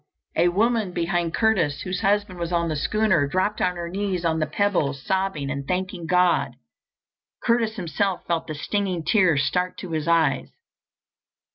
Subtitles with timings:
[0.35, 4.39] A woman behind Curtis, whose husband was on the schooner, dropped on her knees on
[4.39, 6.55] the pebbles, sobbing and thanking God.
[7.43, 10.49] Curtis himself felt the stinging tears start to his eyes.